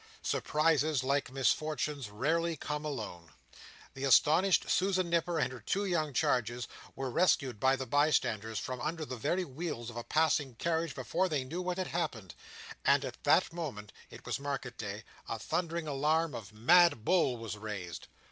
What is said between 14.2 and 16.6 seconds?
was market day) a thundering alarm of